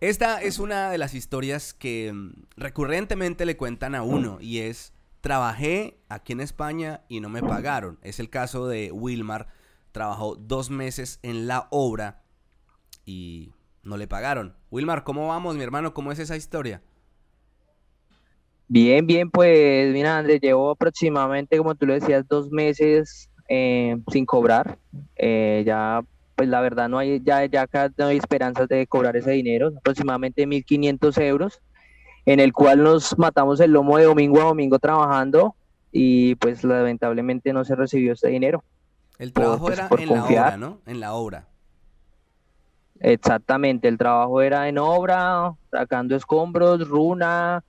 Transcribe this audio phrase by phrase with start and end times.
[0.00, 4.94] Esta es una de las historias que mm, recurrentemente le cuentan a uno y es
[5.20, 7.98] trabajé aquí en España y no me pagaron.
[8.02, 9.48] Es el caso de Wilmar.
[9.92, 12.22] Trabajó dos meses en la obra
[13.04, 13.52] y
[13.82, 14.56] no le pagaron.
[14.70, 15.92] Wilmar, ¿cómo vamos, mi hermano?
[15.92, 16.80] ¿Cómo es esa historia?
[18.68, 24.24] Bien, bien, pues mira, Andrés, llevo aproximadamente, como tú lo decías, dos meses eh, sin
[24.24, 24.78] cobrar.
[25.16, 26.02] Eh, ya,
[26.40, 29.74] pues la verdad, no hay, ya, ya acá no hay esperanzas de cobrar ese dinero,
[29.76, 31.60] aproximadamente 1.500 euros,
[32.24, 35.54] en el cual nos matamos el lomo de domingo a domingo trabajando
[35.92, 38.64] y pues lamentablemente no se recibió ese dinero.
[39.18, 40.78] El trabajo pues, era en la obra, ¿no?
[40.86, 41.46] En la obra.
[43.00, 47.62] Exactamente, el trabajo era en obra, sacando escombros, runa,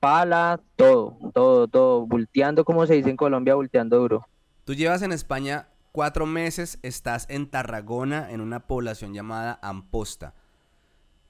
[0.00, 4.26] pala, todo, todo, todo, volteando como se dice en Colombia, volteando duro.
[4.64, 10.34] Tú llevas en España cuatro meses, estás en Tarragona, en una población llamada Amposta.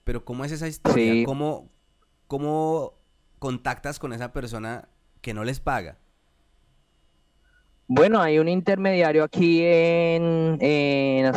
[0.02, 1.24] Pero ¿cómo es esa historia?
[1.24, 1.68] ¿Cómo,
[2.26, 2.94] ¿Cómo
[3.38, 4.88] contactas con esa persona
[5.20, 5.98] que no les paga?
[7.86, 11.32] Bueno, hay un intermediario aquí en, en,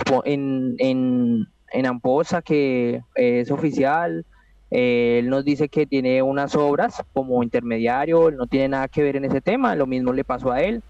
[0.79, 4.25] en en Amposa, que es oficial.
[4.71, 9.25] él nos dice que tiene unas obras como intermediario, no tiene nada que ver en
[9.25, 10.81] ese tema, lo mismo le pasó a él.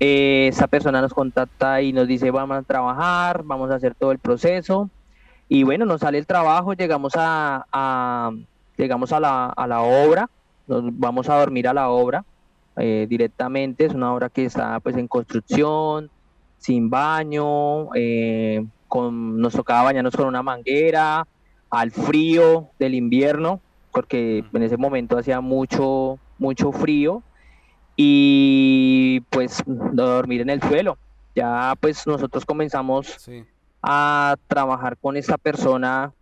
[0.00, 4.18] Esa persona nos contacta y nos dice vamos a trabajar, vamos a hacer todo el
[4.18, 4.90] proceso.
[5.48, 8.30] Y bueno, nos sale el trabajo, llegamos a,
[8.76, 10.28] llegamos a la, a la, obra,
[10.66, 12.24] nos vamos a dormir a la obra
[12.76, 16.10] eh, directamente, es una obra que está pues en construcción,
[16.58, 21.26] sin baño, eh, con, nos tocaba bañarnos con una manguera,
[21.70, 23.60] al frío del invierno,
[23.90, 27.22] porque en ese momento hacía mucho, mucho frío,
[28.00, 30.96] y pues dormir en el suelo.
[31.34, 33.28] Ya pues nosotros comenzamos
[33.82, 36.12] a trabajar con esta persona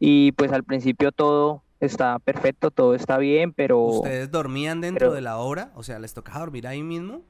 [0.00, 3.80] y pues al principio todo está perfecto, todo está bien, pero...
[3.80, 5.70] ¿Ustedes dormían dentro de la obra?
[5.74, 7.20] O sea, ¿les tocaba dormir ahí mismo?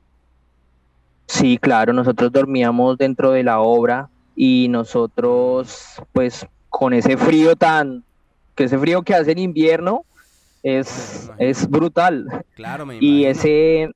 [1.27, 8.05] Sí, claro, nosotros dormíamos dentro de la obra, y nosotros pues con ese frío tan,
[8.55, 10.05] que ese frío que hace en invierno
[10.64, 12.27] es, es brutal.
[12.55, 13.91] Claro, me Y ese,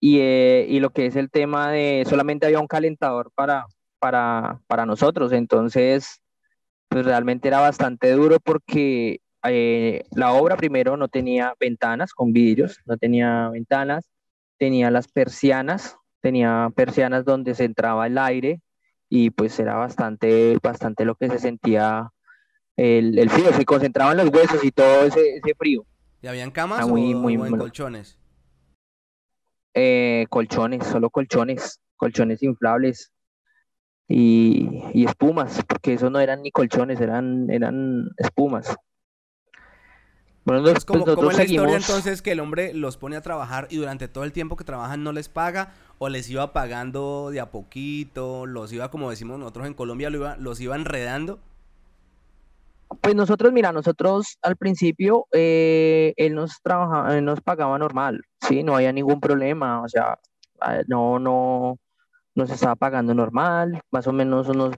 [0.00, 3.64] y, eh, y, lo que es el tema de solamente había un calentador para,
[3.98, 6.20] para, para nosotros, entonces
[6.88, 12.80] pues realmente era bastante duro porque eh, la obra primero no tenía ventanas con vidrios,
[12.84, 14.04] no tenía ventanas,
[14.58, 18.60] tenía las persianas, tenía persianas donde se entraba el aire,
[19.08, 22.10] y pues era bastante, bastante lo que se sentía
[22.76, 25.84] el, el frío, se concentraban los huesos y todo ese, ese frío.
[26.22, 28.18] ¿Y habían camas muy, muy, en colchones?
[29.74, 33.12] Eh, colchones, solo colchones, colchones inflables
[34.08, 38.76] y, y, espumas, porque eso no eran ni colchones, eran, eran espumas.
[40.44, 43.66] Bueno, pues, como, pues, es la historia entonces que el hombre los pone a trabajar
[43.70, 47.40] y durante todo el tiempo que trabajan no les paga o les iba pagando de
[47.40, 51.40] a poquito, los iba, como decimos nosotros en Colombia, lo iba, los iba enredando?
[53.04, 58.76] Pues nosotros, mira, nosotros al principio eh, él nos trabajaba, nos pagaba normal, sí, no
[58.76, 60.18] había ningún problema, o sea,
[60.88, 61.78] no, no,
[62.34, 64.76] nos estaba pagando normal, más o menos unos,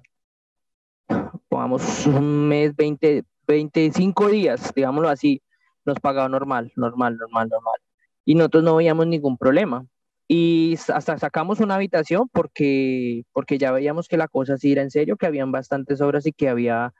[1.48, 5.40] pongamos un mes, 20, 25 días, digámoslo así,
[5.84, 7.80] nos pagaba normal, normal, normal, normal.
[8.24, 9.86] Y nosotros no veíamos ningún problema.
[10.26, 14.90] Y hasta sacamos una habitación porque, porque ya veíamos que la cosa sí era en
[14.90, 16.92] serio, que habían bastantes obras y que había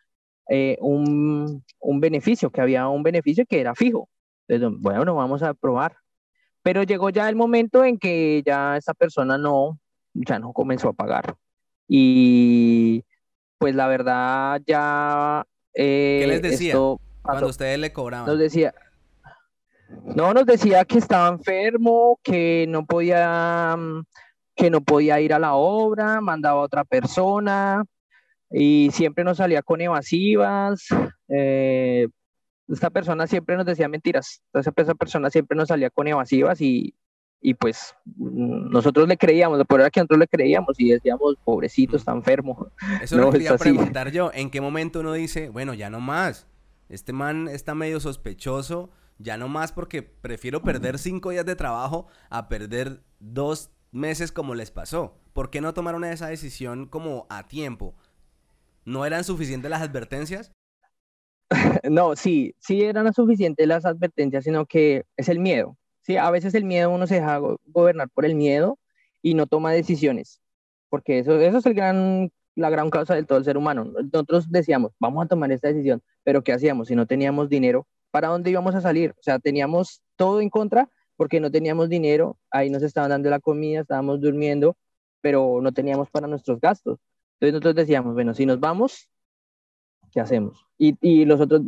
[0.48, 4.08] eh, un, un, beneficio, que había un beneficio que era fijo.
[4.46, 5.96] Entonces, bueno, vamos a probar.
[6.62, 9.78] Pero llegó ya el momento en que ya esa persona no,
[10.14, 11.36] ya no comenzó a pagar.
[11.88, 13.04] Y
[13.58, 15.46] pues la verdad ya...
[15.74, 16.76] Eh, ¿Qué les decía?
[17.22, 18.26] Cuando ustedes le cobraban.
[18.26, 18.74] Nos decía,
[20.14, 24.04] no, nos decía que estaba enfermo, que no podía, mm,
[24.54, 27.84] que no podía ir a la obra, mandaba a otra persona
[28.50, 30.86] y siempre nos salía con evasivas.
[31.28, 32.08] Eh,
[32.68, 34.42] esta persona siempre nos decía mentiras.
[34.46, 36.94] Entonces, esa persona siempre nos salía con evasivas y,
[37.40, 41.96] y pues mm, nosotros le creíamos, por era que nosotros le creíamos y decíamos, pobrecito,
[41.96, 42.70] está enfermo.
[43.02, 44.30] Eso lo quería preguntar yo.
[44.34, 46.46] ¿En qué momento uno dice, bueno, ya no más?
[46.88, 52.06] Este man está medio sospechoso, ya no más porque prefiero perder cinco días de trabajo
[52.30, 55.18] a perder dos meses como les pasó.
[55.32, 57.94] ¿Por qué no tomaron esa decisión como a tiempo?
[58.86, 60.52] ¿No eran suficientes las advertencias?
[61.90, 65.76] No, sí, sí eran suficientes las advertencias, sino que es el miedo.
[66.02, 68.78] Sí, a veces el miedo uno se deja gobernar por el miedo
[69.22, 70.40] y no toma decisiones,
[70.88, 73.84] porque eso, es el gran la gran causa del todo el ser humano.
[73.84, 77.86] Nosotros decíamos, vamos a tomar esta decisión, pero ¿qué hacíamos si no teníamos dinero?
[78.10, 79.10] ¿Para dónde íbamos a salir?
[79.10, 83.40] O sea, teníamos todo en contra porque no teníamos dinero, ahí nos estaban dando la
[83.40, 84.76] comida, estábamos durmiendo,
[85.20, 86.98] pero no teníamos para nuestros gastos.
[87.38, 89.10] Entonces nosotros decíamos, bueno, si nos vamos,
[90.10, 90.66] ¿qué hacemos?
[90.78, 91.62] Y, y los otros,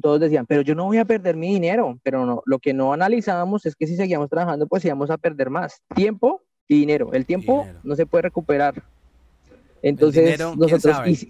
[0.00, 2.92] todos decían, pero yo no voy a perder mi dinero, pero no, lo que no
[2.92, 7.12] analizábamos es que si seguíamos trabajando, pues íbamos a perder más tiempo y dinero.
[7.12, 8.82] El tiempo no se puede recuperar.
[9.82, 11.26] Entonces, nosotros...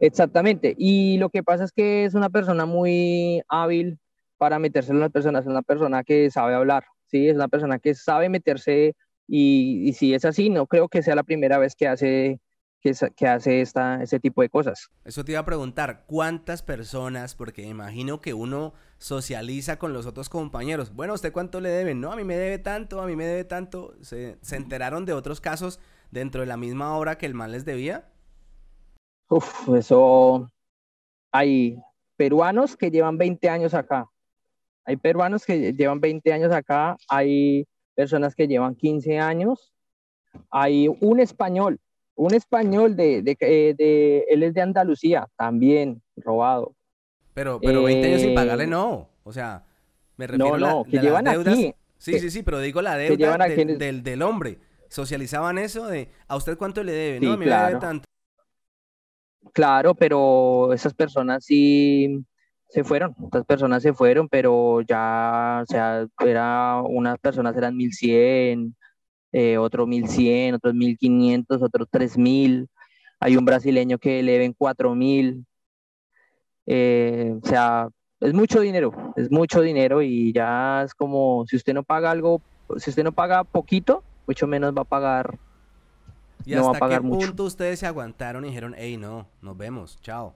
[0.00, 0.74] exactamente.
[0.76, 3.98] Y lo que pasa es que es una persona muy hábil
[4.38, 7.28] para meterse en las personas, es una persona que sabe hablar, ¿sí?
[7.28, 8.96] Es una persona que sabe meterse
[9.34, 12.38] y, si es así, no creo que sea la primera vez que hace
[12.82, 14.90] que, que, hace esta, ese tipo de cosas.
[15.06, 17.34] Eso te iba a preguntar, ¿cuántas personas?
[17.34, 20.94] Porque imagino que uno socializa con los otros compañeros.
[20.94, 21.98] Bueno, ¿usted cuánto le deben?
[21.98, 23.94] No, a mí me debe tanto, a mí me debe tanto.
[24.02, 25.80] ¿Se, se enteraron de otros casos
[26.10, 28.10] dentro de la misma hora que el mal les debía?
[29.30, 30.50] Uf, eso...
[31.30, 31.78] Hay
[32.16, 34.10] peruanos que llevan 20 años acá.
[34.84, 39.72] Hay peruanos que llevan 20 años acá, hay personas que llevan 15 años,
[40.50, 41.80] hay un español,
[42.14, 46.74] un español de, de, eh, de, él es de Andalucía, también robado.
[47.34, 49.64] Pero, pero 20 años sin pagarle eh, no, o sea,
[50.16, 51.74] me refiero no, no, que llevan aquí.
[51.98, 54.58] Sí, sí, sí, pero digo la deuda del, del, hombre.
[54.88, 57.20] Socializaban eso de, ¿a usted cuánto le debe?
[57.20, 58.04] no, me debe tanto.
[59.52, 62.24] Claro, pero esas personas sí,
[62.72, 68.74] se fueron, otras personas se fueron, pero ya, o sea, era, unas personas eran 1100,
[69.32, 72.66] eh, otros 1100, otros 1500, otros 3000,
[73.20, 75.44] hay un brasileño que le ven 4000,
[76.64, 77.88] eh, o sea,
[78.20, 82.40] es mucho dinero, es mucho dinero y ya es como, si usted no paga algo,
[82.78, 85.38] si usted no paga poquito, mucho menos va a pagar.
[86.46, 89.28] ¿Y no hasta va a pagar qué punto ustedes se aguantaron y dijeron, hey, no,
[89.42, 90.34] nos vemos, chao?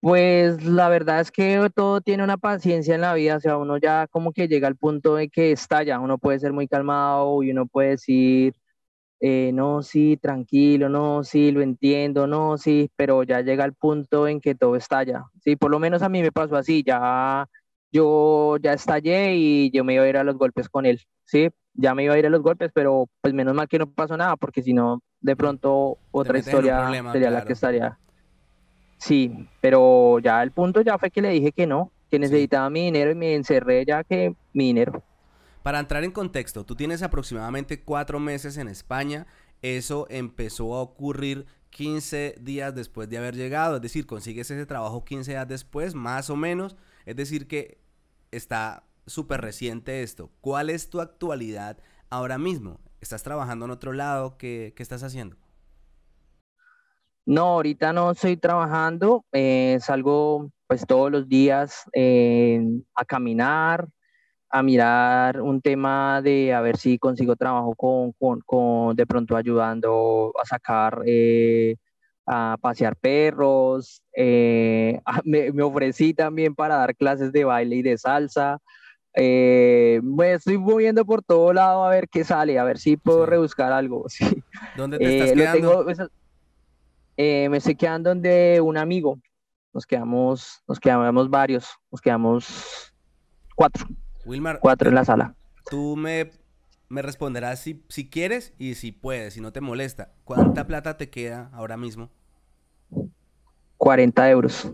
[0.00, 3.76] Pues la verdad es que todo tiene una paciencia en la vida, o sea, uno
[3.76, 7.50] ya como que llega al punto de que estalla, uno puede ser muy calmado y
[7.50, 8.54] uno puede decir,
[9.20, 14.26] eh, no, sí, tranquilo, no, sí, lo entiendo, no, sí, pero ya llega al punto
[14.26, 17.46] en que todo estalla, sí, por lo menos a mí me pasó así, ya
[17.92, 21.50] yo ya estallé y yo me iba a ir a los golpes con él, sí,
[21.74, 24.16] ya me iba a ir a los golpes, pero pues menos mal que no pasó
[24.16, 27.98] nada, porque si no, de pronto otra historia sería la que estaría.
[29.00, 32.84] Sí, pero ya el punto ya fue que le dije que no, que necesitaba mi
[32.84, 35.02] dinero y me encerré ya que mi dinero.
[35.62, 39.26] Para entrar en contexto, tú tienes aproximadamente cuatro meses en España.
[39.62, 43.76] Eso empezó a ocurrir 15 días después de haber llegado.
[43.76, 46.76] Es decir, consigues ese trabajo 15 días después, más o menos.
[47.06, 47.78] Es decir, que
[48.30, 50.30] está súper reciente esto.
[50.42, 51.78] ¿Cuál es tu actualidad
[52.10, 52.80] ahora mismo?
[53.00, 54.36] ¿Estás trabajando en otro lado?
[54.36, 55.36] ¿Qué, qué estás haciendo?
[57.30, 62.60] No, ahorita no estoy trabajando, eh, salgo pues todos los días eh,
[62.92, 63.86] a caminar,
[64.48, 70.32] a mirar un tema de a ver si consigo trabajo con, con, de pronto ayudando
[70.42, 71.76] a sacar, eh,
[72.26, 74.02] a pasear perros,
[75.24, 78.58] me, me, ofrecí también para dar clases de baile y de salsa.
[79.14, 83.72] me estoy moviendo por todo lado a ver qué sale, a ver si puedo rebuscar
[83.72, 84.06] algo.
[84.76, 85.86] ¿Dónde te estás quedando?
[87.22, 89.20] Eh, me estoy quedando donde un amigo.
[89.74, 92.94] Nos quedamos, nos quedamos varios, nos quedamos
[93.54, 93.86] cuatro.
[94.24, 94.58] Wilmar.
[94.58, 95.34] Cuatro en la sala.
[95.68, 96.30] Tú me,
[96.88, 100.14] me responderás si, si quieres y si puedes, si no te molesta.
[100.24, 102.08] ¿Cuánta plata te queda ahora mismo?
[103.76, 104.72] 40 euros.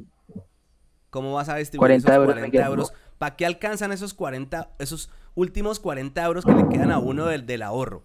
[1.10, 2.92] ¿Cómo vas a distribuir 40 esos 40 euros?
[3.18, 7.44] ¿Para qué alcanzan esos 40, esos últimos 40 euros que le quedan a uno del,
[7.44, 8.04] del ahorro?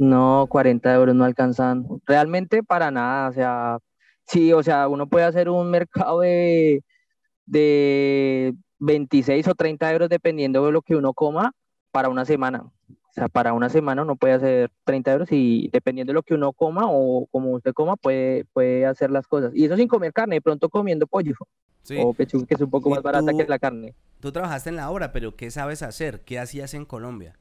[0.00, 3.28] No, 40 euros no alcanzan realmente para nada.
[3.28, 3.78] O sea,
[4.26, 6.82] sí, o sea, uno puede hacer un mercado de,
[7.44, 11.52] de 26 o 30 euros dependiendo de lo que uno coma
[11.92, 12.62] para una semana.
[12.62, 16.32] O sea, para una semana uno puede hacer 30 euros y dependiendo de lo que
[16.32, 19.52] uno coma o como usted coma, puede, puede hacer las cosas.
[19.54, 21.34] Y eso sin comer carne, de pronto comiendo pollo.
[21.98, 23.94] O pechuga, que es un poco más barata que la carne.
[24.20, 26.24] Tú trabajaste en la obra, pero ¿qué sabes hacer?
[26.24, 27.36] ¿Qué hacías en Colombia?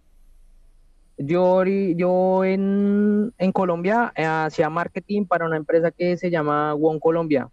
[1.22, 7.50] Yo, yo en, Colombia eh, hacía marketing para una empresa que se llama One Colombia.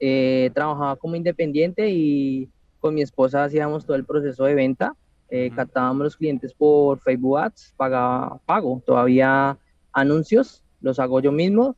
[0.00, 2.48] Eh, trabajaba como independiente y
[2.80, 4.96] con mi esposa hacíamos todo el proceso de venta.
[5.28, 9.58] Eh, captábamos los clientes por Facebook Ads, pagaba, pago todavía
[9.92, 11.76] anuncios, los hago yo mismo.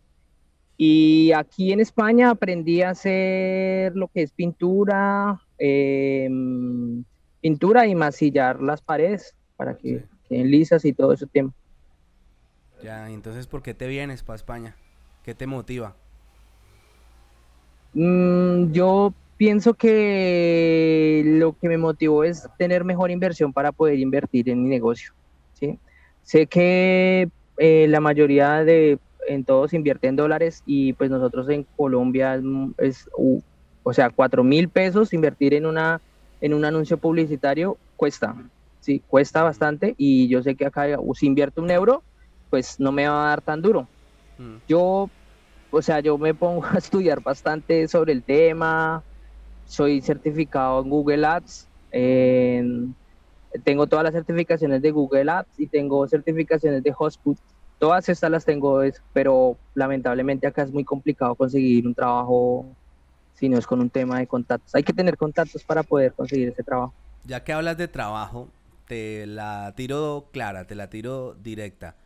[0.77, 7.03] Y aquí en España aprendí a hacer lo que es pintura, em,
[7.41, 11.55] pintura y masillar las paredes para que en lisas y todo ese tiempo.
[12.83, 14.77] Ya, entonces, ¿por qué te vienes para España?
[15.25, 15.97] ¿Qué te motiva?
[17.95, 24.49] Mm, yo pienso que lo que me motivó es tener mejor inversión para poder invertir
[24.49, 25.13] en mi negocio.
[25.55, 25.79] ¿sí?
[26.23, 27.29] Sé que
[27.59, 32.41] eh, la mayoría de en todos invierte en dólares y pues nosotros en Colombia
[32.79, 33.09] es,
[33.83, 36.01] o sea, cuatro mil pesos invertir en una
[36.43, 38.35] en un anuncio publicitario cuesta,
[38.85, 42.05] sí, cuesta bastante y yo sé que acá si invierto un euro,
[42.51, 43.89] pues no me va a dar tan duro.
[44.37, 44.57] Mm.
[44.69, 45.09] Yo,
[45.71, 49.03] o sea, yo me pongo a estudiar bastante sobre el tema,
[49.65, 51.69] soy certificado en Google Ads,
[53.65, 57.39] tengo todas las certificaciones de Google Ads y tengo certificaciones de Hotspot.
[57.79, 58.83] Todas estas las tengo,
[59.15, 62.77] pero lamentablemente acá es muy complicado conseguir un trabajo
[63.33, 64.75] si no es con un tema de contactos.
[64.75, 66.95] Hay que tener contactos para poder conseguir ese trabajo.
[67.25, 68.49] Ya que hablas de trabajo,
[68.87, 71.97] te la tiro clara, te la tiro directa.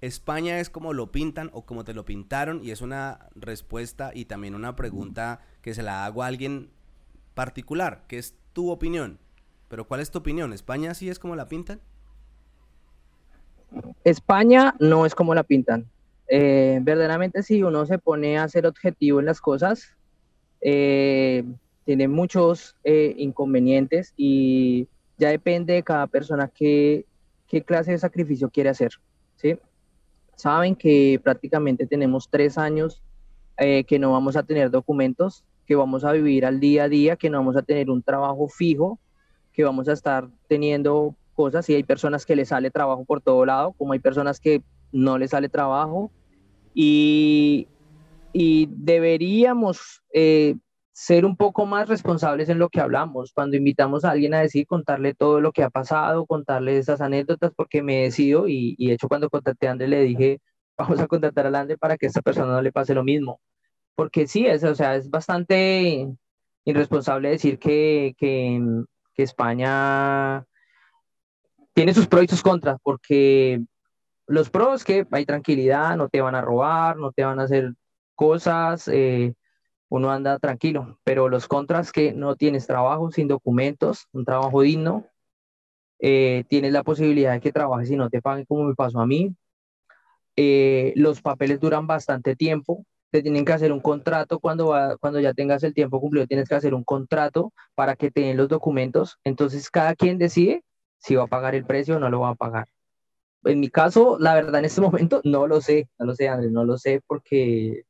[0.00, 4.24] España es como lo pintan o como te lo pintaron y es una respuesta y
[4.24, 6.70] también una pregunta que se la hago a alguien
[7.34, 9.18] particular, que es tu opinión.
[9.68, 10.52] Pero ¿cuál es tu opinión?
[10.52, 11.80] ¿España sí es como la pintan?
[14.04, 15.86] España no es como la pintan.
[16.28, 19.96] Eh, verdaderamente si uno se pone a ser objetivo en las cosas,
[20.60, 21.44] eh,
[21.84, 24.88] tiene muchos eh, inconvenientes y
[25.22, 27.06] ya depende de cada persona qué,
[27.46, 28.92] qué clase de sacrificio quiere hacer.
[29.36, 29.56] ¿sí?
[30.36, 33.02] Saben que prácticamente tenemos tres años
[33.56, 37.30] que no vamos a tener documentos que vamos a vivir al día a día, que
[37.30, 38.98] no vamos a tener un trabajo fijo,
[39.52, 43.44] que vamos a estar teniendo cosas y hay personas que les sale trabajo por todo
[43.46, 44.62] lado, como hay personas que
[44.92, 46.10] no les sale trabajo
[46.74, 47.68] y,
[48.32, 50.56] y deberíamos eh,
[50.92, 53.32] ser un poco más responsables en lo que hablamos.
[53.32, 57.52] Cuando invitamos a alguien a decir, contarle todo lo que ha pasado, contarle esas anécdotas,
[57.56, 60.40] porque me decido y, y de hecho cuando contacté a André le dije,
[60.78, 63.40] vamos a contactar a André para que a esta persona no le pase lo mismo
[63.94, 66.08] porque sí, es, o sea, es bastante
[66.64, 68.60] irresponsable decir que, que,
[69.14, 70.44] que España
[71.74, 73.60] tiene sus pros y sus contras, porque
[74.26, 77.74] los pros que hay tranquilidad, no te van a robar, no te van a hacer
[78.14, 79.34] cosas, eh,
[79.92, 85.06] uno anda tranquilo, pero los contras que no tienes trabajo sin documentos, un trabajo digno,
[85.98, 89.06] eh, tienes la posibilidad de que trabajes y no te paguen como me pasó a
[89.06, 89.36] mí,
[90.34, 95.34] eh, los papeles duran bastante tiempo, te tienen que hacer un contrato cuando, cuando ya
[95.34, 99.18] tengas el tiempo cumplido, tienes que hacer un contrato para que te den los documentos.
[99.24, 100.64] Entonces, cada quien decide
[100.96, 102.66] si va a pagar el precio o no lo va a pagar.
[103.44, 106.50] En mi caso, la verdad, en este momento no lo sé, no lo sé, Andrés,
[106.50, 107.84] no lo sé porque,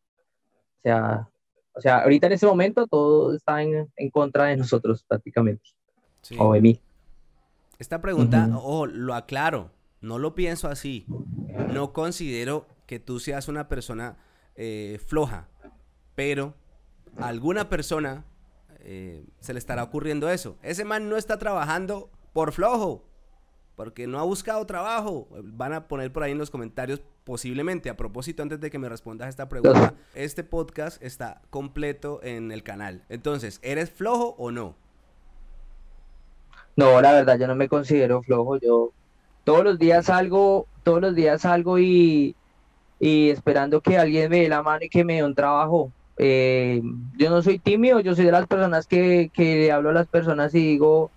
[0.79, 1.29] o sea,
[1.75, 5.71] o sea ahorita en este momento todo está en, en contra de nosotros prácticamente,
[6.38, 6.81] o de mí.
[7.79, 11.05] Esta pregunta, oh, lo aclaro, no lo pienso así.
[11.73, 14.19] No considero que tú seas una persona
[14.55, 15.49] eh, floja,
[16.14, 16.55] pero
[17.19, 18.25] a alguna persona
[18.81, 20.57] eh, se le estará ocurriendo eso.
[20.62, 23.05] Ese man no está trabajando por flojo,
[23.83, 25.27] porque no ha buscado trabajo.
[25.43, 27.91] Van a poner por ahí en los comentarios posiblemente.
[27.91, 32.62] A propósito, antes de que me respondas esta pregunta, este podcast está completo en el
[32.62, 33.03] canal.
[33.09, 34.77] Entonces, ¿eres flojo o no?
[36.77, 38.57] No, la verdad, yo no me considero flojo.
[38.59, 38.93] Yo
[39.43, 42.37] todos los días salgo, todos los días salgo y,
[43.01, 45.91] y esperando que alguien me dé la mano y que me dé un trabajo.
[46.19, 46.81] Eh,
[47.17, 50.07] yo no soy tímido, yo soy de las personas que, que le hablo a las
[50.07, 51.11] personas y digo,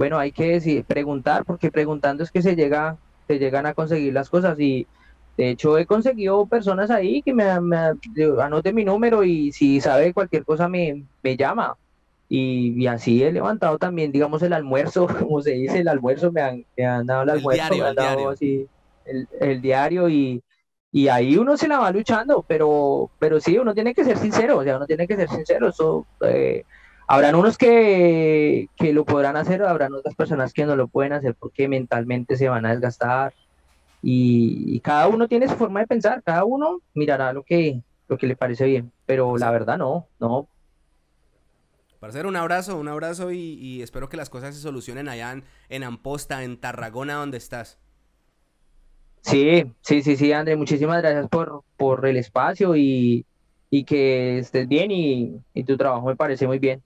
[0.00, 2.96] bueno, hay que decir, preguntar, porque preguntando es que se llega,
[3.28, 4.86] se llegan a conseguir las cosas y
[5.36, 7.76] de hecho he conseguido personas ahí que me, me
[8.40, 11.76] anote mi número y si sabe cualquier cosa me, me llama.
[12.30, 16.64] Y, así he levantado también, digamos, el almuerzo, como se dice, el almuerzo, me han,
[16.78, 18.66] me han dado el almuerzo, me han dado así
[19.04, 20.42] el, el diario y,
[20.90, 24.56] y ahí uno se la va luchando, pero, pero sí, uno tiene que ser sincero,
[24.56, 25.68] o sea, uno tiene que ser sincero.
[25.68, 26.64] Eso, eh,
[27.10, 31.34] habrán unos que, que, lo podrán hacer, habrán otras personas que no lo pueden hacer
[31.34, 33.34] porque mentalmente se van a desgastar.
[34.00, 38.28] Y, cada uno tiene su forma de pensar, cada uno mirará lo que, lo que
[38.28, 40.46] le parece bien, pero la verdad no, no.
[41.98, 45.42] Para hacer un abrazo, un abrazo y, espero que las cosas se solucionen allá en,
[45.68, 47.76] en Amposta, en Tarragona, donde estás.
[49.22, 53.26] Sí, sí, sí, sí, André, muchísimas gracias por, por el espacio y,
[53.68, 56.84] y que estés bien y, y tu trabajo me parece muy bien.